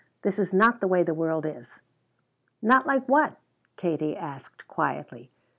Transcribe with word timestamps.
This 0.23 0.39
is 0.39 0.51
not 0.51 0.79
the 0.79 0.87
way 0.87 1.03
the 1.03 1.13
world 1.13 1.45
is!" 1.45 1.83
"Not 2.59 2.87
like 2.87 3.07
what?" 3.07 3.35
Kate 3.77 4.01
asked 4.17 4.67
quietly. 4.67 5.29